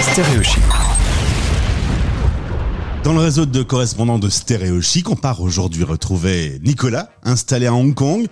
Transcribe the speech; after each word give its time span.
stéréochiques. 0.00 0.62
Dans 3.02 3.12
le 3.12 3.18
réseau 3.18 3.46
de 3.46 3.62
correspondants 3.64 4.20
de 4.20 4.28
Stéréo 4.28 4.80
Chic, 4.80 5.10
on 5.10 5.16
part 5.16 5.40
aujourd'hui 5.40 5.82
retrouver 5.82 6.60
Nicolas, 6.62 7.10
installé 7.24 7.66
à 7.66 7.74
Hong 7.74 7.94
Kong. 7.94 8.28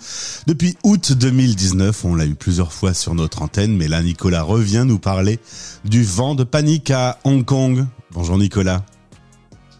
Depuis 0.47 0.77
août 0.85 1.13
2019, 1.13 2.05
on 2.05 2.15
l'a 2.15 2.25
eu 2.25 2.37
plusieurs 2.37 2.73
fois 2.73 2.95
sur 2.95 3.17
notre 3.17 3.43
antenne, 3.43 3.77
mais 3.77 3.89
là, 3.89 4.01
Nicolas 4.01 4.43
revient 4.43 4.85
nous 4.87 5.01
parler 5.01 5.41
du 5.85 6.05
vent 6.05 6.37
de 6.37 6.45
panique 6.45 6.93
à 6.93 7.19
Hong 7.25 7.45
Kong. 7.45 7.85
Bonjour 8.13 8.39
Nicolas. 8.39 8.85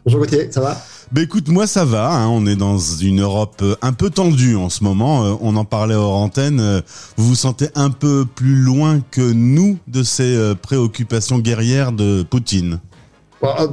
Bonjour 0.05 0.19
Gauthier, 0.19 0.51
ça 0.51 0.61
va? 0.61 0.77
Bah 1.13 1.23
écoute, 1.23 1.49
moi 1.49 1.67
ça 1.67 1.85
va, 1.85 2.13
hein. 2.13 2.29
on 2.29 2.47
est 2.47 2.57
dans 2.57 2.79
une 2.79 3.21
Europe 3.21 3.61
euh, 3.63 3.75
un 3.83 3.93
peu 3.93 4.11
tendue 4.11 4.55
en 4.55 4.69
ce 4.69 4.85
moment, 4.85 5.25
euh, 5.25 5.35
on 5.41 5.57
en 5.57 5.65
parlait 5.65 5.97
hors 5.97 6.17
antenne, 6.17 6.61
euh, 6.61 6.81
vous 7.17 7.31
vous 7.31 7.35
sentez 7.35 7.69
un 7.75 7.91
peu 7.91 8.25
plus 8.25 8.55
loin 8.55 9.01
que 9.11 9.33
nous 9.33 9.79
de 9.89 10.03
ces 10.03 10.55
préoccupations 10.63 11.39
guerrières 11.39 11.93
de 11.93 12.23
Poutine 12.23 12.79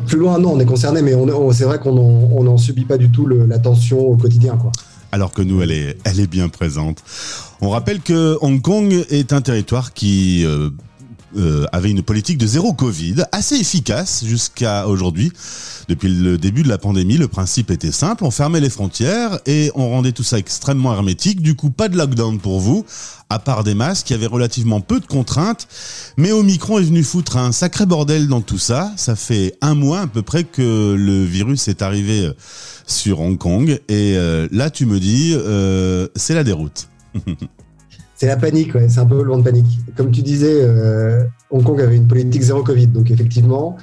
plus 0.06 0.18
loin, 0.18 0.40
non, 0.40 0.54
on 0.54 0.60
est 0.60 0.66
concerné, 0.66 1.02
mais 1.02 1.14
on, 1.14 1.52
c'est 1.52 1.66
vrai 1.66 1.78
qu'on 1.80 2.42
n'en 2.42 2.58
subit 2.58 2.86
pas 2.86 2.98
du 2.98 3.12
tout 3.12 3.28
la 3.28 3.60
tension 3.60 4.00
au 4.00 4.16
quotidien. 4.16 4.56
Quoi. 4.56 4.72
Alors 5.12 5.32
que 5.32 5.42
nous, 5.42 5.62
elle 5.62 5.72
est, 5.72 5.98
elle 6.04 6.20
est 6.20 6.28
bien 6.28 6.50
présente. 6.50 7.04
On 7.62 7.70
rappelle 7.70 8.02
que 8.02 8.38
Hong 8.42 8.62
Kong 8.62 9.06
est 9.10 9.34
un 9.34 9.42
territoire 9.42 9.94
qui 9.94 10.46
euh, 10.46 10.70
avait 11.72 11.92
une 11.92 12.04
politique 12.04 12.38
de 12.38 12.48
zéro 12.48 12.74
Covid 12.74 13.24
assez 13.32 13.56
efficace 13.56 14.24
jusqu'à 14.26 14.88
aujourd'hui. 14.88 15.32
Depuis 15.88 16.10
le 16.10 16.38
début 16.38 16.64
de 16.64 16.70
la 16.70 16.78
pandémie, 16.78 17.18
le 17.18 17.30
principe 17.30 17.72
était 17.72 17.94
simple, 17.94 18.26
on 18.26 18.32
fermait 18.32 18.60
les 18.60 18.70
frontières 18.70 19.40
et 19.46 19.72
on 19.74 19.90
rendait 19.90 20.12
tout 20.12 20.24
ça 20.24 20.38
extrêmement 20.38 20.94
hermétique. 20.94 21.42
Du 21.42 21.56
coup, 21.56 21.70
pas 21.70 21.88
de 21.88 21.98
lockdown 21.98 22.40
pour 22.40 22.60
vous, 22.60 22.86
à 23.30 23.40
part 23.40 23.64
des 23.64 23.74
masques, 23.74 24.10
il 24.10 24.14
y 24.14 24.16
avait 24.16 24.26
relativement 24.26 24.82
peu 24.82 25.00
de 25.00 25.06
contraintes. 25.06 25.68
Mais 26.18 26.32
Omicron 26.34 26.80
est 26.80 26.84
venu 26.84 27.04
foutre 27.04 27.38
un 27.38 27.54
sacré 27.54 27.86
bordel 27.86 28.28
dans 28.28 28.42
tout 28.42 28.58
ça. 28.58 28.92
Ça 28.98 29.16
fait 29.16 29.56
un 29.62 29.76
mois 29.76 30.02
à 30.02 30.08
peu 30.08 30.22
près 30.22 30.44
que 30.44 30.94
le 30.98 31.24
virus 31.24 31.70
est 31.70 31.82
arrivé 31.82 32.26
euh, 32.26 32.34
sur 32.86 33.22
Hong 33.22 33.38
Kong. 33.38 33.80
Et 33.88 34.16
euh, 34.18 34.48
là, 34.52 34.70
tu 34.70 34.86
me 34.86 35.00
dis, 35.00 35.36
c'est 36.16 36.34
la 36.34 36.44
déroute. 36.44 36.90
C'est 38.18 38.26
la 38.26 38.36
panique, 38.36 38.74
ouais, 38.74 38.90
c'est 38.90 39.00
un 39.00 39.06
peu 39.06 39.22
le 39.22 39.30
vent 39.30 39.38
de 39.38 39.44
panique. 39.44 39.80
Comme 39.96 40.10
tu 40.10 40.24
disais, 40.24 40.62
euh, 40.64 41.24
Hong 41.52 41.64
Kong 41.64 41.80
avait 41.80 41.96
une 41.96 42.08
politique 42.08 42.42
zéro 42.42 42.64
Covid, 42.64 42.88
donc 42.88 43.12
effectivement, 43.12 43.78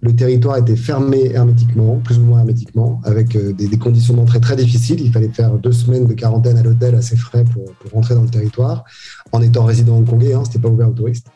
le 0.00 0.16
territoire 0.16 0.56
était 0.56 0.74
fermé 0.74 1.32
hermétiquement, 1.34 1.96
plus 2.02 2.18
ou 2.18 2.22
moins 2.22 2.38
hermétiquement, 2.38 3.02
avec 3.04 3.36
euh, 3.36 3.52
des, 3.52 3.68
conditions 3.76 4.14
d'entrée 4.14 4.40
très 4.40 4.56
difficiles. 4.56 5.02
Il 5.02 5.12
fallait 5.12 5.28
faire 5.28 5.58
deux 5.58 5.72
semaines 5.72 6.06
de 6.06 6.14
quarantaine 6.14 6.56
à 6.56 6.62
l'hôtel 6.62 6.94
à 6.94 7.02
ses 7.02 7.16
frais 7.16 7.44
pour, 7.44 7.66
rentrer 7.92 8.14
dans 8.14 8.22
le 8.22 8.30
territoire, 8.30 8.84
en 9.32 9.42
étant 9.42 9.64
résident 9.64 9.98
hongkongais, 9.98 10.32
hein, 10.32 10.44
c'était 10.46 10.60
pas 10.60 10.70
ouvert 10.70 10.88
aux 10.88 10.94
touristes. 10.94 11.26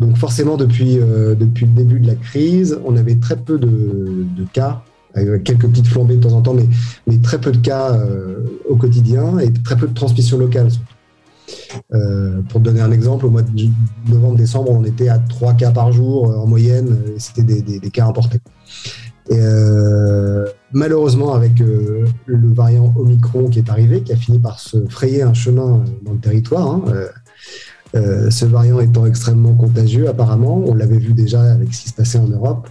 Donc 0.00 0.16
forcément, 0.16 0.56
depuis, 0.56 0.98
euh, 0.98 1.34
le 1.38 1.66
début 1.66 2.00
de 2.00 2.06
la 2.06 2.14
crise, 2.14 2.78
on 2.86 2.96
avait 2.96 3.16
très 3.16 3.36
peu 3.36 3.58
de, 3.58 4.24
cas, 4.54 4.82
avec 5.12 5.44
quelques 5.44 5.68
petites 5.68 5.86
flambées 5.86 6.16
de 6.16 6.22
temps 6.22 6.34
en 6.34 6.40
temps, 6.40 6.54
mais, 6.54 6.66
mais 7.06 7.18
très 7.18 7.38
peu 7.38 7.52
de 7.52 7.58
cas 7.58 7.94
au 8.68 8.76
quotidien 8.76 9.38
et 9.38 9.52
très 9.52 9.76
peu 9.76 9.86
de 9.86 9.94
transmission 9.94 10.38
locale 10.38 10.70
surtout. 10.70 10.93
Euh, 11.92 12.40
pour 12.48 12.60
te 12.60 12.64
donner 12.64 12.80
un 12.80 12.92
exemple, 12.92 13.26
au 13.26 13.30
mois 13.30 13.42
de 13.42 13.50
novembre-décembre, 14.08 14.70
on 14.70 14.84
était 14.84 15.08
à 15.08 15.18
3 15.18 15.54
cas 15.54 15.70
par 15.70 15.92
jour 15.92 16.30
euh, 16.30 16.36
en 16.36 16.46
moyenne, 16.46 16.98
et 17.14 17.18
c'était 17.18 17.42
des, 17.42 17.90
cas 17.90 18.06
importés. 18.06 18.40
Et 19.30 19.38
euh, 19.38 20.46
malheureusement, 20.72 21.34
avec 21.34 21.58
le 21.58 22.06
variant 22.26 22.92
Omicron 22.96 23.48
qui 23.48 23.58
est 23.58 23.70
arrivé, 23.70 24.02
qui 24.02 24.12
a 24.12 24.16
fini 24.16 24.38
par 24.38 24.58
se 24.58 24.86
frayer 24.88 25.22
un 25.22 25.34
chemin 25.34 25.84
dans 26.02 26.12
le 26.12 26.18
territoire, 26.18 26.68
hein, 26.68 26.84
ce 27.94 28.44
variant 28.44 28.80
étant 28.80 29.06
extrêmement 29.06 29.54
contagieux 29.54 30.08
apparemment, 30.08 30.62
on 30.66 30.74
l'avait 30.74 30.98
vu 30.98 31.12
déjà 31.12 31.40
avec 31.40 31.72
ce 31.72 31.82
qui 31.82 31.88
se 31.88 31.94
passait 31.94 32.18
en 32.18 32.26
Europe, 32.26 32.68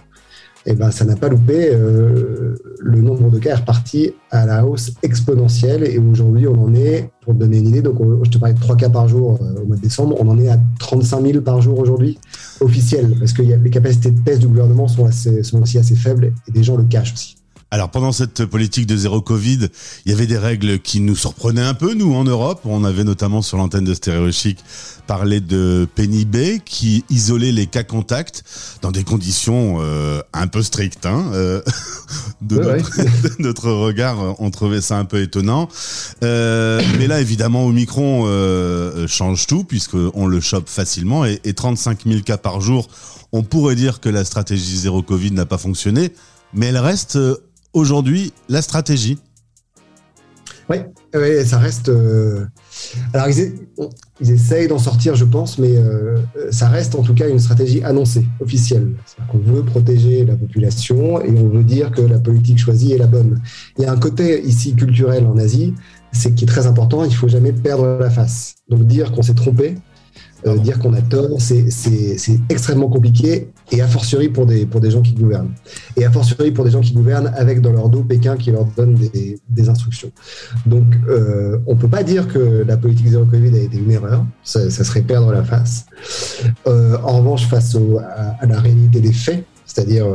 eh 0.66 0.74
ben, 0.74 0.90
ça 0.90 1.04
n'a 1.04 1.16
pas 1.16 1.28
loupé. 1.28 1.70
Euh, 1.72 2.54
le 2.78 3.00
nombre 3.00 3.30
de 3.30 3.38
cas 3.38 3.50
est 3.50 3.54
reparti 3.54 4.12
à 4.30 4.46
la 4.46 4.66
hausse 4.66 4.92
exponentielle 5.02 5.84
et 5.84 5.98
aujourd'hui, 5.98 6.46
on 6.46 6.62
en 6.62 6.74
est, 6.74 7.10
pour 7.20 7.34
te 7.34 7.38
donner 7.38 7.58
une 7.58 7.68
idée, 7.68 7.82
donc 7.82 7.98
je 8.24 8.30
te 8.30 8.38
parlais 8.38 8.54
de 8.54 8.60
3 8.60 8.76
cas 8.76 8.88
par 8.88 9.08
jour 9.08 9.38
euh, 9.40 9.62
au 9.62 9.66
mois 9.66 9.76
de 9.76 9.82
décembre, 9.82 10.16
on 10.20 10.28
en 10.28 10.38
est 10.38 10.48
à 10.48 10.58
35 10.78 11.26
000 11.26 11.40
par 11.42 11.60
jour 11.60 11.78
aujourd'hui, 11.78 12.18
officiels, 12.60 13.14
parce 13.18 13.32
que 13.32 13.42
les 13.42 13.70
capacités 13.70 14.10
de 14.10 14.20
test 14.20 14.40
du 14.40 14.48
gouvernement 14.48 14.88
sont, 14.88 15.10
sont 15.10 15.62
aussi 15.62 15.78
assez 15.78 15.96
faibles 15.96 16.32
et 16.48 16.52
des 16.52 16.62
gens 16.62 16.76
le 16.76 16.84
cachent 16.84 17.12
aussi. 17.12 17.36
Alors 17.74 17.90
pendant 17.90 18.12
cette 18.12 18.44
politique 18.44 18.86
de 18.86 18.96
zéro 18.96 19.20
Covid, 19.20 19.66
il 20.06 20.12
y 20.12 20.14
avait 20.14 20.28
des 20.28 20.38
règles 20.38 20.78
qui 20.78 21.00
nous 21.00 21.16
surprenaient 21.16 21.60
un 21.60 21.74
peu, 21.74 21.92
nous, 21.94 22.14
en 22.14 22.22
Europe. 22.22 22.60
On 22.66 22.84
avait 22.84 23.02
notamment 23.02 23.42
sur 23.42 23.56
l'antenne 23.56 23.82
de 23.82 23.94
Stéréo 23.94 24.30
Chic 24.30 24.60
parlé 25.08 25.40
de 25.40 25.88
Penny 25.96 26.24
Bay 26.24 26.60
qui 26.64 27.04
isolait 27.10 27.50
les 27.50 27.66
cas 27.66 27.82
contacts 27.82 28.44
dans 28.80 28.92
des 28.92 29.02
conditions 29.02 29.78
euh, 29.80 30.22
un 30.32 30.46
peu 30.46 30.62
strictes. 30.62 31.04
Hein, 31.04 31.32
euh, 31.32 31.62
de, 32.42 32.60
notre, 33.40 33.72
regard, 33.72 34.40
on 34.40 34.52
trouvait 34.52 34.80
ça 34.80 34.96
un 34.96 35.04
peu 35.04 35.20
étonnant. 35.20 35.68
Euh, 36.22 36.80
mais 36.96 37.08
là, 37.08 37.20
évidemment, 37.20 37.66
Omicron 37.66 38.28
change 39.08 39.48
tout 39.48 39.64
puisqu'on 39.64 40.28
le 40.28 40.40
chope 40.40 40.68
facilement 40.68 41.24
et, 41.24 41.40
et 41.42 41.54
35 41.54 42.04
000 42.06 42.20
cas 42.20 42.38
par 42.38 42.60
jour. 42.60 42.86
On 43.32 43.42
pourrait 43.42 43.74
dire 43.74 43.98
que 43.98 44.08
la 44.08 44.24
stratégie 44.24 44.78
zéro 44.78 45.02
Covid 45.02 45.32
n'a 45.32 45.44
pas 45.44 45.58
fonctionné, 45.58 46.12
mais 46.52 46.66
elle 46.66 46.78
reste 46.78 47.18
aujourd'hui 47.74 48.32
la 48.48 48.62
stratégie 48.62 49.18
Oui, 50.70 50.78
ça 51.44 51.58
reste. 51.58 51.88
Euh, 51.90 52.46
alors, 53.12 53.28
ils, 53.28 54.30
essayent 54.30 54.68
d'en 54.68 54.78
sortir, 54.78 55.14
je 55.14 55.24
pense, 55.24 55.58
mais 55.58 55.76
euh, 55.76 56.16
ça 56.50 56.68
reste 56.68 56.94
en 56.94 57.02
tout 57.02 57.14
cas 57.14 57.28
une 57.28 57.38
stratégie 57.38 57.82
annoncée, 57.84 58.26
officielle. 58.40 58.92
On 59.32 59.38
veut 59.38 59.62
protéger 59.62 60.24
la 60.24 60.36
population 60.36 61.20
et 61.20 61.30
on 61.30 61.48
veut 61.48 61.64
dire 61.64 61.90
que 61.90 62.00
la 62.00 62.18
politique 62.18 62.58
choisie 62.58 62.92
est 62.92 62.98
la 62.98 63.06
bonne. 63.06 63.42
Il 63.76 63.84
y 63.84 63.86
a 63.86 63.92
un 63.92 63.98
côté 63.98 64.42
ici 64.42 64.74
culturel 64.74 65.26
en 65.26 65.36
Asie, 65.36 65.74
c'est 66.12 66.34
qui 66.34 66.44
est 66.44 66.48
très 66.48 66.66
important, 66.66 67.04
il 67.04 67.10
ne 67.10 67.14
faut 67.14 67.28
jamais 67.28 67.52
perdre 67.52 67.98
la 68.00 68.10
face. 68.10 68.54
Donc, 68.68 68.86
dire 68.86 69.12
qu'on 69.12 69.22
s'est 69.22 69.34
trompé, 69.34 69.76
euh, 70.46 70.58
dire 70.58 70.78
qu'on 70.78 70.92
a 70.92 71.00
tort, 71.00 71.40
c'est 71.40 72.40
extrêmement 72.50 72.88
compliqué, 72.88 73.48
et 73.72 73.80
a 73.80 73.88
fortiori 73.88 74.28
pour 74.28 74.44
des, 74.46 74.66
pour 74.66 74.80
des 74.80 74.90
gens 74.90 75.00
qui 75.00 75.14
gouvernent. 75.14 75.52
Et 75.96 76.04
a 76.04 76.10
fortiori 76.10 76.50
pour 76.50 76.64
des 76.64 76.70
gens 76.70 76.80
qui 76.80 76.92
gouvernent 76.92 77.32
avec 77.34 77.60
dans 77.60 77.72
leur 77.72 77.88
dos 77.88 78.02
Pékin 78.02 78.36
qui 78.36 78.50
leur 78.50 78.66
donne 78.76 78.94
des, 78.94 79.68
instructions. 79.68 80.10
Donc, 80.66 80.84
euh, 81.08 81.58
on 81.66 81.74
ne 81.74 81.80
peut 81.80 81.88
pas 81.88 82.02
dire 82.02 82.28
que 82.28 82.64
la 82.66 82.76
politique 82.76 83.08
zéro 83.08 83.24
Covid 83.24 83.56
a 83.56 83.62
été 83.62 83.78
une 83.78 83.90
erreur, 83.90 84.26
ça, 84.42 84.68
serait 84.70 85.00
perdre 85.00 85.32
la 85.32 85.42
face. 85.42 85.86
Euh, 86.66 86.98
en 87.02 87.18
revanche, 87.18 87.46
face 87.48 87.74
à, 87.76 88.46
la 88.46 88.60
réalité 88.60 89.00
des 89.00 89.12
faits, 89.12 89.44
c'est-à-dire 89.64 90.06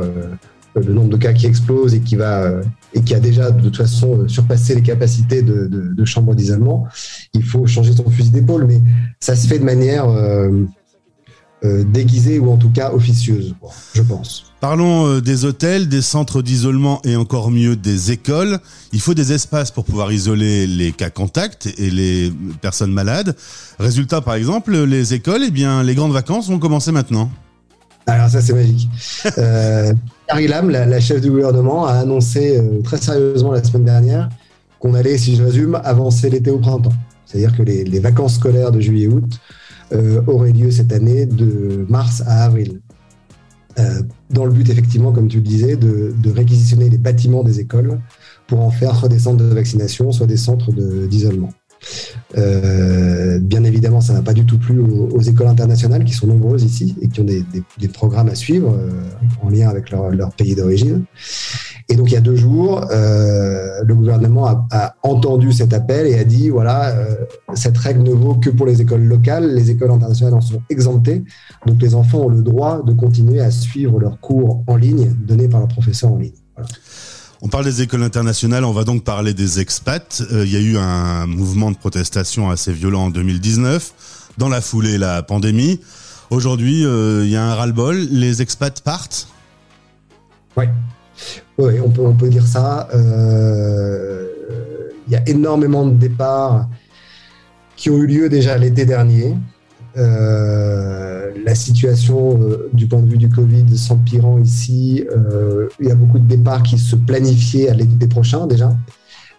le 0.74 0.92
nombre 0.92 1.08
de 1.08 1.16
cas 1.16 1.32
qui 1.32 1.46
explose 1.46 1.94
et 1.94 2.00
qui 2.00 2.16
va 2.16 2.60
et 2.94 3.02
qui 3.02 3.14
a 3.14 3.20
déjà 3.20 3.50
de 3.50 3.60
toute 3.60 3.76
façon 3.76 4.28
surpassé 4.28 4.74
les 4.74 4.82
capacités 4.82 5.42
de, 5.42 5.66
de, 5.66 6.04
chambre 6.04 6.34
d'isolement, 6.34 6.86
il 7.34 7.42
faut 7.42 7.66
changer 7.66 7.92
son 7.92 8.08
fusil 8.10 8.30
d'épaule. 8.30 8.66
Mais 8.66 8.80
ça 9.20 9.36
se 9.36 9.46
fait 9.46 9.58
de 9.58 9.64
manière 9.64 10.08
euh, 10.08 10.50
euh, 11.64 11.84
déguisée 11.84 12.38
ou 12.38 12.50
en 12.50 12.56
tout 12.56 12.70
cas 12.70 12.90
officieuse, 12.92 13.54
je 13.94 14.02
pense. 14.02 14.46
Parlons 14.60 15.06
euh, 15.06 15.20
des 15.20 15.44
hôtels, 15.44 15.88
des 15.88 16.02
centres 16.02 16.42
d'isolement 16.42 17.00
et 17.04 17.16
encore 17.16 17.50
mieux 17.50 17.76
des 17.76 18.12
écoles. 18.12 18.58
Il 18.92 19.00
faut 19.00 19.14
des 19.14 19.32
espaces 19.32 19.70
pour 19.70 19.84
pouvoir 19.84 20.12
isoler 20.12 20.66
les 20.66 20.92
cas 20.92 21.10
contacts 21.10 21.68
et 21.78 21.90
les 21.90 22.32
personnes 22.60 22.92
malades. 22.92 23.36
Résultat, 23.78 24.20
par 24.20 24.34
exemple, 24.34 24.76
les 24.76 25.14
écoles, 25.14 25.42
eh 25.46 25.50
bien, 25.50 25.82
les 25.82 25.94
grandes 25.94 26.12
vacances 26.12 26.48
vont 26.48 26.58
commencer 26.58 26.92
maintenant. 26.92 27.30
Alors 28.06 28.28
ça, 28.28 28.40
c'est 28.40 28.54
magique. 28.54 28.88
Euh, 29.38 29.92
Carrie 30.30 30.46
Lam, 30.46 30.70
la, 30.70 31.00
chef 31.00 31.20
du 31.20 31.28
gouvernement, 31.28 31.86
a 31.86 31.94
annoncé 31.94 32.56
euh, 32.56 32.82
très 32.82 32.98
sérieusement 32.98 33.50
la 33.50 33.64
semaine 33.64 33.84
dernière 33.84 34.28
qu'on 34.78 34.94
allait, 34.94 35.18
si 35.18 35.34
je 35.34 35.42
résume, 35.42 35.80
avancer 35.82 36.30
l'été 36.30 36.52
au 36.52 36.58
printemps. 36.58 36.92
C'est-à-dire 37.26 37.56
que 37.56 37.64
les, 37.64 37.98
vacances 37.98 38.36
scolaires 38.36 38.70
de 38.70 38.78
juillet-août 38.78 39.28
euh, 39.92 40.22
auraient 40.28 40.52
lieu 40.52 40.70
cette 40.70 40.92
année 40.92 41.26
de 41.26 41.84
mars 41.88 42.22
à 42.28 42.44
avril. 42.44 42.80
dans 44.30 44.44
le 44.44 44.52
but, 44.52 44.68
effectivement, 44.70 45.10
comme 45.10 45.26
tu 45.26 45.38
le 45.38 45.42
disais, 45.42 45.74
de, 45.74 46.14
réquisitionner 46.32 46.88
les 46.88 46.98
bâtiments 46.98 47.42
des 47.42 47.58
écoles 47.58 47.98
pour 48.46 48.60
en 48.60 48.70
faire 48.70 48.94
soit 48.94 49.08
des 49.08 49.18
centres 49.18 49.42
de 49.42 49.52
vaccination, 49.52 50.12
soit 50.12 50.28
des 50.28 50.36
centres 50.36 50.70
d'isolement. 51.08 51.50
Euh, 52.38 53.38
bien 53.40 53.64
évidemment, 53.64 54.00
ça 54.00 54.12
n'a 54.12 54.22
pas 54.22 54.32
du 54.32 54.44
tout 54.44 54.58
plu 54.58 54.78
aux, 54.78 55.20
écoles 55.20 55.48
internationales 55.48 56.04
qui 56.04 56.12
sont 56.12 56.26
nombreuses 56.26 56.62
ici 56.62 56.94
et 57.00 57.08
qui 57.08 57.20
ont 57.20 57.24
des, 57.24 57.44
programmes 57.88 58.28
à 58.28 58.34
suivre 58.34 58.72
euh, 58.72 58.90
en 59.42 59.50
lien 59.50 59.68
avec 59.68 59.90
leur, 59.90 60.32
pays 60.36 60.54
d'origine. 60.54 61.04
Et 61.88 61.96
donc, 61.96 62.10
il 62.10 62.14
y 62.14 62.16
a 62.16 62.20
deux 62.20 62.36
jours, 62.36 62.86
euh, 62.92 63.82
le 63.84 63.94
gouvernement 63.94 64.46
a, 64.70 64.94
entendu 65.02 65.52
cet 65.52 65.72
appel 65.72 66.06
et 66.06 66.18
a 66.18 66.24
dit 66.24 66.48
voilà, 66.48 66.94
cette 67.54 67.76
règle 67.76 68.02
ne 68.02 68.12
vaut 68.12 68.34
que 68.34 68.50
pour 68.50 68.66
les 68.66 68.80
écoles 68.80 69.02
locales. 69.02 69.54
Les 69.54 69.70
écoles 69.70 69.90
internationales 69.90 70.34
en 70.34 70.40
sont 70.40 70.62
exemptées. 70.70 71.24
Donc, 71.66 71.82
les 71.82 71.94
enfants 71.94 72.20
ont 72.20 72.28
le 72.28 72.42
droit 72.42 72.82
de 72.84 72.92
continuer 72.92 73.40
à 73.40 73.50
suivre 73.50 73.98
leurs 73.98 74.20
cours 74.20 74.62
en 74.68 74.76
ligne 74.76 75.12
donnés 75.26 75.48
par 75.48 75.60
leurs 75.60 75.68
professeurs 75.68 76.12
en 76.12 76.18
ligne. 76.18 76.32
On 77.42 77.48
parle 77.48 77.64
des 77.64 77.82
écoles 77.82 78.02
internationales, 78.02 78.64
on 78.64 78.72
va 78.72 78.84
donc 78.84 79.02
parler 79.02 79.32
des 79.32 79.60
expats. 79.60 80.22
Euh, 80.32 80.44
il 80.44 80.52
y 80.52 80.56
a 80.56 80.60
eu 80.60 80.76
un 80.76 81.26
mouvement 81.26 81.70
de 81.70 81.76
protestation 81.76 82.50
assez 82.50 82.72
violent 82.72 83.06
en 83.06 83.10
2019. 83.10 83.92
Dans 84.38 84.48
la 84.48 84.60
foulée, 84.60 84.98
la 84.98 85.22
pandémie. 85.22 85.80
Aujourd'hui, 86.30 86.82
il 86.82 87.28
y 87.28 87.36
a 87.36 87.44
un 87.44 87.54
ras-le-bol, 87.54 87.96
les 87.96 88.40
expats 88.40 88.80
partent? 88.82 89.26
Oui, 90.56 90.64
ouais, 91.58 91.80
on, 91.80 91.90
peut, 91.90 92.02
on 92.02 92.14
peut 92.14 92.28
dire 92.28 92.46
ça. 92.46 92.88
Il 92.94 95.12
y 95.12 95.16
a 95.16 95.28
énormément 95.28 95.86
de 95.86 95.94
départs 95.94 96.68
qui 97.74 97.90
ont 97.90 97.96
eu 97.96 98.06
lieu 98.06 98.28
déjà 98.28 98.56
l'été 98.58 98.84
dernier. 98.84 99.34
Euh, 99.96 101.32
la 101.44 101.54
situation 101.54 102.40
euh, 102.40 102.70
du 102.72 102.86
point 102.86 103.00
de 103.00 103.10
vue 103.10 103.18
du 103.18 103.28
Covid 103.28 103.76
s'empirant 103.76 104.38
ici, 104.38 105.04
euh, 105.10 105.68
il 105.80 105.88
y 105.88 105.90
a 105.90 105.94
beaucoup 105.94 106.18
de 106.18 106.26
départs 106.26 106.62
qui 106.62 106.78
se 106.78 106.96
planifiaient 106.96 107.68
à 107.68 107.74
l'été 107.74 108.06
prochain 108.06 108.46
déjà. 108.46 108.76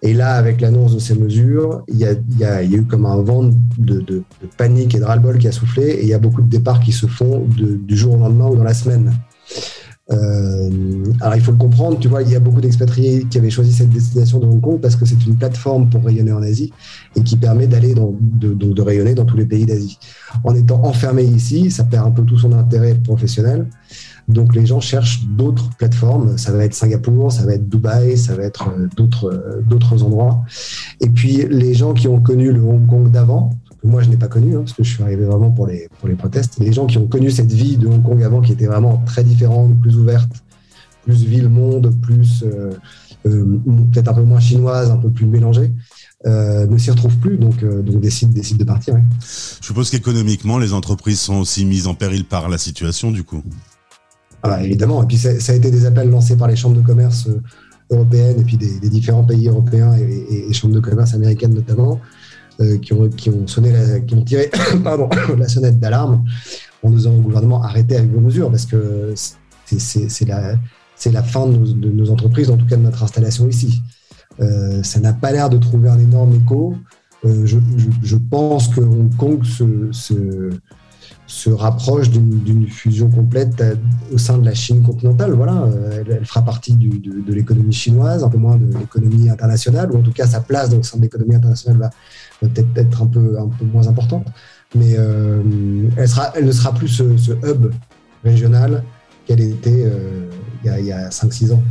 Et 0.03 0.13
là, 0.13 0.33
avec 0.33 0.61
l'annonce 0.61 0.95
de 0.95 0.99
ces 0.99 1.13
mesures, 1.13 1.83
il 1.87 1.97
y, 1.97 2.05
a, 2.05 2.13
y 2.39 2.43
a, 2.43 2.63
y, 2.63 2.75
a, 2.75 2.77
eu 2.77 2.85
comme 2.85 3.05
un 3.05 3.21
vent 3.21 3.43
de, 3.43 3.53
de, 3.77 4.01
de 4.01 4.23
panique 4.57 4.95
et 4.95 4.99
de 4.99 5.03
ras-le-bol 5.03 5.37
qui 5.37 5.47
a 5.47 5.51
soufflé. 5.51 5.83
Et 5.83 6.01
il 6.01 6.07
y 6.07 6.13
a 6.15 6.19
beaucoup 6.19 6.41
de 6.41 6.49
départs 6.49 6.79
qui 6.79 6.91
se 6.91 7.05
font 7.05 7.45
du 7.47 7.95
jour 7.95 8.15
au 8.15 8.17
lendemain 8.17 8.47
ou 8.47 8.55
dans 8.55 8.63
la 8.63 8.73
semaine. 8.73 9.13
Euh, 10.11 10.69
alors 11.21 11.35
il 11.35 11.41
faut 11.41 11.51
le 11.51 11.57
comprendre, 11.57 11.97
tu 11.99 12.07
vois, 12.07 12.21
il 12.21 12.29
y 12.29 12.35
a 12.35 12.39
beaucoup 12.39 12.61
d'expatriés 12.61 13.25
qui 13.29 13.37
avaient 13.37 13.49
choisi 13.49 13.71
cette 13.71 13.89
destination 13.89 14.39
de 14.39 14.45
Hong 14.45 14.59
Kong 14.59 14.79
parce 14.81 14.95
que 14.95 15.05
c'est 15.05 15.23
une 15.25 15.35
plateforme 15.35 15.89
pour 15.89 16.03
rayonner 16.03 16.31
en 16.31 16.41
Asie 16.41 16.73
et 17.15 17.23
qui 17.23 17.37
permet 17.37 17.67
d'aller 17.67 17.93
de, 17.93 18.53
de, 18.53 18.73
de, 18.73 18.81
rayonner 18.81 19.15
dans 19.15 19.25
tous 19.25 19.37
les 19.37 19.45
pays 19.45 19.65
d'Asie. 19.65 19.97
En 20.43 20.53
étant 20.53 20.83
enfermé 20.83 21.23
ici, 21.23 21.71
ça 21.71 21.83
perd 21.83 22.07
un 22.07 22.11
peu 22.11 22.23
tout 22.23 22.37
son 22.37 22.51
intérêt 22.53 22.95
professionnel. 22.95 23.67
Donc 24.27 24.55
les 24.55 24.65
gens 24.65 24.79
cherchent 24.79 25.25
d'autres 25.25 25.69
plateformes. 25.77 26.37
Ça 26.37 26.51
va 26.51 26.65
être 26.65 26.73
Singapour, 26.73 27.31
ça 27.31 27.45
va 27.45 27.53
être 27.53 27.67
Dubaï, 27.67 28.17
ça 28.17 28.35
va 28.35 28.43
être 28.43 28.69
euh, 28.69 28.87
d'autres 28.95 29.31
euh, 29.31 29.61
d'autres 29.65 30.03
endroits. 30.03 30.43
Et 30.99 31.09
puis 31.09 31.45
les 31.49 31.73
gens 31.73 31.93
qui 31.93 32.07
ont 32.07 32.21
connu 32.21 32.51
le 32.51 32.61
Hong 32.61 32.85
Kong 32.87 33.09
d'avant, 33.11 33.51
moi 33.83 34.01
je 34.01 34.09
n'ai 34.09 34.17
pas 34.17 34.27
connu, 34.27 34.55
hein, 34.55 34.59
parce 34.59 34.73
que 34.73 34.83
je 34.83 34.93
suis 34.93 35.03
arrivé 35.03 35.25
vraiment 35.25 35.51
pour 35.51 35.67
les, 35.67 35.87
pour 35.99 36.07
les 36.07 36.15
protestes. 36.15 36.59
Les 36.59 36.73
gens 36.73 36.85
qui 36.85 36.97
ont 36.97 37.07
connu 37.07 37.31
cette 37.31 37.51
vie 37.51 37.77
de 37.77 37.87
Hong 37.87 38.03
Kong 38.03 38.21
avant, 38.23 38.41
qui 38.41 38.51
était 38.51 38.67
vraiment 38.67 39.01
très 39.05 39.23
différente, 39.23 39.79
plus 39.79 39.97
ouverte, 39.97 40.31
plus 41.03 41.23
ville-monde, 41.23 41.95
plus 42.01 42.43
euh, 42.43 42.71
euh, 43.25 43.59
peut-être 43.91 44.09
un 44.09 44.13
peu 44.13 44.23
moins 44.23 44.39
chinoise, 44.39 44.91
un 44.91 44.97
peu 44.97 45.09
plus 45.09 45.25
mélangée, 45.25 45.71
euh, 46.27 46.67
ne 46.67 46.77
s'y 46.77 46.91
retrouvent 46.91 47.17
plus, 47.17 47.37
donc, 47.37 47.63
donc 47.63 47.99
décident, 47.99 48.31
décident 48.31 48.59
de 48.59 48.65
partir. 48.65 48.93
Ouais. 48.93 49.03
Je 49.19 49.65
suppose 49.65 49.89
qu'économiquement, 49.89 50.59
les 50.59 50.73
entreprises 50.73 51.19
sont 51.19 51.37
aussi 51.37 51.65
mises 51.65 51.87
en 51.87 51.95
péril 51.95 52.25
par 52.25 52.49
la 52.49 52.59
situation, 52.59 53.11
du 53.11 53.23
coup. 53.23 53.43
Ah 54.43 54.49
bah, 54.49 54.63
évidemment, 54.63 55.03
et 55.03 55.07
puis 55.07 55.17
ça 55.17 55.29
a 55.29 55.55
été 55.55 55.69
des 55.69 55.85
appels 55.85 56.09
lancés 56.09 56.35
par 56.35 56.47
les 56.47 56.55
chambres 56.55 56.75
de 56.75 56.81
commerce 56.81 57.29
européennes 57.91 58.39
et 58.39 58.43
puis 58.43 58.57
des, 58.57 58.79
des 58.79 58.89
différents 58.89 59.23
pays 59.23 59.47
européens 59.47 59.93
et, 59.95 60.01
et, 60.01 60.49
et 60.49 60.53
chambres 60.53 60.73
de 60.73 60.79
commerce 60.79 61.13
américaines 61.13 61.53
notamment, 61.53 61.99
euh, 62.61 62.77
qui, 62.77 62.93
ont, 62.93 63.07
tiré 63.07 64.49
la 65.37 65.47
sonnette 65.47 65.79
d'alarme 65.79 66.23
en 66.83 66.89
disant 66.89 67.13
au 67.13 67.21
gouvernement 67.21 67.63
arrêtez 67.63 67.97
avec 67.97 68.11
vos 68.11 68.19
mesures 68.19 68.49
parce 68.49 68.65
que 68.65 69.13
c'est 69.65 70.25
la, 70.25 71.23
fin 71.23 71.47
de 71.47 71.89
nos, 71.89 72.11
entreprises, 72.11 72.49
en 72.49 72.57
tout 72.57 72.65
cas 72.65 72.75
de 72.75 72.81
notre 72.81 73.03
installation 73.03 73.47
ici. 73.47 73.81
Euh, 74.39 74.83
ça 74.83 74.99
n'a 74.99 75.13
pas 75.13 75.31
l'air 75.31 75.49
de 75.49 75.57
trouver 75.57 75.89
un 75.89 75.99
énorme 75.99 76.33
écho. 76.35 76.75
Euh, 77.25 77.45
je, 77.45 78.15
pense 78.15 78.67
que 78.69 78.81
Hong 78.81 79.15
Kong 79.15 79.43
se, 79.43 80.49
se 81.31 81.49
rapproche 81.49 82.09
d'une 82.09 82.67
fusion 82.67 83.09
complète 83.09 83.63
au 84.13 84.17
sein 84.17 84.37
de 84.37 84.43
la 84.43 84.53
Chine 84.53 84.83
continentale. 84.83 85.31
Voilà, 85.31 85.65
elle, 85.93 86.17
elle 86.19 86.25
fera 86.25 86.43
partie 86.43 86.75
de, 86.75 87.31
l'économie 87.31 87.71
chinoise, 87.71 88.21
un 88.21 88.27
peu 88.27 88.37
moins 88.37 88.57
de 88.57 88.77
l'économie 88.77 89.29
internationale, 89.29 89.89
ou 89.93 89.99
en 89.99 90.01
tout 90.01 90.11
cas 90.11 90.27
sa 90.27 90.41
place 90.41 90.73
au 90.73 90.83
sein 90.83 90.97
de 90.97 91.03
l'économie 91.03 91.35
internationale 91.35 91.79
va, 91.79 91.89
peut-être 92.41 92.77
être 92.77 93.01
un 93.01 93.07
peu, 93.07 93.37
moins 93.63 93.87
importante. 93.87 94.27
Mais 94.75 94.95
euh, 94.97 95.41
elle, 95.95 96.45
ne 96.45 96.51
sera 96.51 96.73
plus 96.73 96.89
ce, 96.89 97.31
hub 97.47 97.71
régional 98.25 98.83
qu'elle 99.25 99.39
était 99.39 99.85
euh, 99.85 100.29
il 100.65 100.85
y 100.85 100.91
a, 100.91 101.05
a 101.05 101.09
5-6 101.09 101.53
ans. 101.53 101.63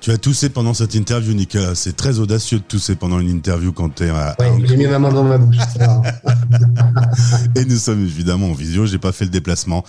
Tu 0.00 0.10
as 0.10 0.16
toussé 0.16 0.48
pendant 0.48 0.72
cette 0.72 0.94
interview, 0.94 1.34
Nicolas. 1.34 1.74
C'est 1.74 1.94
très 1.94 2.18
audacieux 2.20 2.58
de 2.58 2.64
tousser 2.64 2.96
pendant 2.96 3.20
une 3.20 3.28
interview 3.28 3.70
quand 3.70 3.94
tu 3.94 4.04
es 4.04 4.08
à. 4.08 4.34
Oui, 4.40 4.64
j'ai 4.66 4.76
mis 4.78 4.86
ma 4.86 4.98
main 4.98 5.12
dans 5.12 5.24
ma 5.24 5.36
bouche. 5.36 5.56
Et 7.54 7.66
nous 7.66 7.76
sommes 7.76 8.02
évidemment 8.02 8.48
en 8.48 8.54
visio, 8.54 8.86
j'ai 8.86 8.98
pas 8.98 9.12
fait 9.12 9.24
le 9.24 9.30
déplacement. 9.30 9.84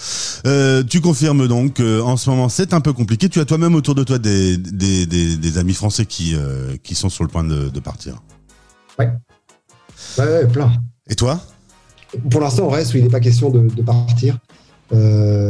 Euh, 0.45 0.83
tu 0.83 0.99
confirmes 0.99 1.47
donc 1.47 1.77
qu'en 1.77 2.17
ce 2.17 2.29
moment 2.29 2.49
c'est 2.49 2.73
un 2.73 2.81
peu 2.81 2.91
compliqué. 2.91 3.29
Tu 3.29 3.39
as 3.39 3.45
toi-même 3.45 3.73
autour 3.73 3.95
de 3.95 4.03
toi 4.03 4.17
des, 4.17 4.57
des, 4.57 5.05
des, 5.05 5.37
des 5.37 5.57
amis 5.57 5.73
français 5.73 6.05
qui, 6.05 6.35
euh, 6.35 6.75
qui 6.83 6.93
sont 6.93 7.09
sur 7.09 7.23
le 7.23 7.29
point 7.29 7.45
de, 7.45 7.69
de 7.69 7.79
partir. 7.79 8.21
Oui. 8.99 9.05
Ouais, 10.17 10.25
ouais, 10.25 10.47
plein. 10.47 10.73
Et 11.09 11.15
toi? 11.15 11.39
Pour 12.29 12.41
l'instant, 12.41 12.65
on 12.65 12.69
reste 12.69 12.93
où 12.93 12.97
il 12.97 13.03
n'est 13.03 13.09
pas 13.09 13.21
question 13.21 13.49
de, 13.49 13.61
de 13.61 13.81
partir. 13.81 14.37
Euh, 14.93 15.40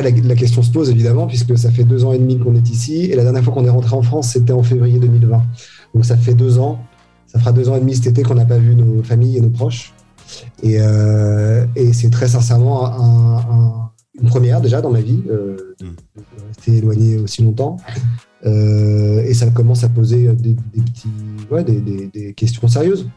après, 0.00 0.20
la, 0.20 0.28
la, 0.28 0.34
question 0.34 0.62
se 0.62 0.70
pose 0.70 0.90
évidemment, 0.90 1.26
puisque 1.26 1.56
ça 1.56 1.70
fait 1.70 1.84
deux 1.84 2.04
ans 2.04 2.12
et 2.12 2.18
demi 2.18 2.38
qu'on 2.38 2.54
est 2.54 2.68
ici, 2.70 3.04
et 3.04 3.16
la 3.16 3.22
dernière 3.22 3.44
fois 3.44 3.52
qu'on 3.52 3.64
est 3.64 3.70
rentré 3.70 3.94
en 3.94 4.02
France, 4.02 4.30
c'était 4.32 4.52
en 4.52 4.62
février 4.62 4.98
2020. 4.98 5.42
Donc 5.94 6.04
ça 6.04 6.16
fait 6.16 6.34
deux 6.34 6.58
ans, 6.58 6.78
ça 7.26 7.38
fera 7.38 7.52
deux 7.52 7.68
ans 7.68 7.76
et 7.76 7.80
demi 7.80 7.94
cet 7.94 8.06
été 8.06 8.22
qu'on 8.22 8.34
n'a 8.34 8.44
pas 8.44 8.58
vu 8.58 8.74
nos 8.74 9.02
familles 9.02 9.36
et 9.36 9.40
nos 9.40 9.50
proches. 9.50 9.92
Et, 10.62 10.76
euh, 10.78 11.66
et 11.76 11.92
c'est 11.92 12.10
très 12.10 12.28
sincèrement 12.28 12.86
un, 12.86 13.38
un, 13.38 13.90
une 14.20 14.28
première 14.28 14.60
déjà 14.60 14.80
dans 14.80 14.90
ma 14.90 15.00
vie, 15.00 15.22
euh, 15.28 15.74
de, 15.80 15.86
de 15.86 16.46
rester 16.48 16.76
éloigné 16.76 17.18
aussi 17.18 17.42
longtemps. 17.42 17.76
Euh, 18.46 19.22
et 19.24 19.34
ça 19.34 19.46
commence 19.50 19.84
à 19.84 19.88
poser 19.88 20.28
des, 20.32 20.54
des 20.54 20.82
petits, 20.82 21.08
ouais, 21.50 21.64
des, 21.64 21.80
des, 21.80 22.06
des 22.06 22.32
questions 22.34 22.68
sérieuses. 22.68 23.08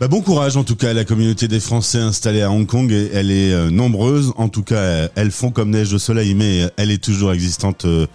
Bah 0.00 0.08
bon 0.08 0.22
courage 0.22 0.56
en 0.56 0.64
tout 0.64 0.74
cas 0.74 0.90
à 0.90 0.92
la 0.92 1.04
communauté 1.04 1.46
des 1.46 1.60
Français 1.60 2.00
installés 2.00 2.42
à 2.42 2.50
Hong 2.50 2.66
Kong. 2.66 2.90
Elle 2.90 3.30
est 3.30 3.52
euh, 3.52 3.70
nombreuse, 3.70 4.32
en 4.36 4.48
tout 4.48 4.64
cas 4.64 5.08
elles 5.14 5.30
font 5.30 5.52
comme 5.52 5.70
neige 5.70 5.92
de 5.92 5.98
soleil, 5.98 6.34
mais 6.34 6.68
elle 6.76 6.90
est 6.90 7.02
toujours 7.02 7.32
existante 7.32 7.84
euh, 7.84 8.08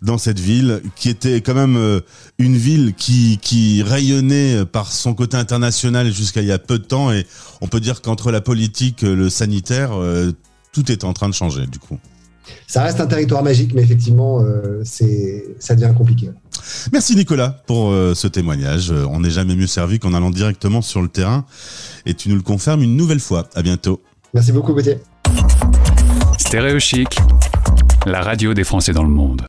dans 0.00 0.16
cette 0.16 0.40
ville, 0.40 0.80
qui 0.94 1.10
était 1.10 1.42
quand 1.42 1.52
même 1.52 1.76
euh, 1.76 2.00
une 2.38 2.56
ville 2.56 2.94
qui, 2.96 3.38
qui 3.42 3.82
rayonnait 3.82 4.64
par 4.64 4.90
son 4.90 5.12
côté 5.12 5.36
international 5.36 6.10
jusqu'à 6.10 6.40
il 6.40 6.48
y 6.48 6.52
a 6.52 6.58
peu 6.58 6.78
de 6.78 6.84
temps. 6.84 7.12
Et 7.12 7.26
on 7.60 7.66
peut 7.66 7.80
dire 7.80 8.00
qu'entre 8.00 8.32
la 8.32 8.40
politique, 8.40 9.02
le 9.02 9.28
sanitaire, 9.28 9.90
tout 10.72 10.90
est 10.90 11.04
en 11.04 11.12
train 11.12 11.28
de 11.28 11.34
changer 11.34 11.66
du 11.66 11.78
coup. 11.78 11.98
Ça 12.66 12.82
reste 12.82 13.00
un 13.00 13.06
territoire 13.06 13.42
magique, 13.42 13.74
mais 13.74 13.82
effectivement, 13.82 14.40
euh, 14.40 14.82
ça 14.84 15.74
devient 15.74 15.92
compliqué. 15.96 16.30
Merci 16.92 17.16
Nicolas 17.16 17.62
pour 17.66 17.90
euh, 17.90 18.14
ce 18.14 18.26
témoignage. 18.26 18.90
On 18.90 19.20
n'est 19.20 19.30
jamais 19.30 19.54
mieux 19.54 19.66
servi 19.66 19.98
qu'en 19.98 20.14
allant 20.14 20.30
directement 20.30 20.82
sur 20.82 21.02
le 21.02 21.08
terrain. 21.08 21.44
Et 22.06 22.14
tu 22.14 22.28
nous 22.28 22.36
le 22.36 22.42
confirmes 22.42 22.82
une 22.82 22.96
nouvelle 22.96 23.20
fois. 23.20 23.48
À 23.54 23.62
bientôt. 23.62 24.02
Merci 24.34 24.52
beaucoup, 24.52 24.72
Gauthier. 24.72 24.98
Stéréo 26.38 26.78
Chic, 26.78 27.16
la 28.04 28.20
radio 28.20 28.54
des 28.54 28.64
Français 28.64 28.92
dans 28.92 29.02
le 29.02 29.08
monde. 29.08 29.42